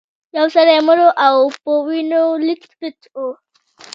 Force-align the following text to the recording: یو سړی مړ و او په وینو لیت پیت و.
یو 0.37 0.47
سړی 0.55 0.77
مړ 0.87 0.99
و 1.05 1.09
او 1.27 1.37
په 1.61 1.71
وینو 1.87 2.23
لیت 2.45 2.63
پیت 2.79 2.99
و. 3.15 3.19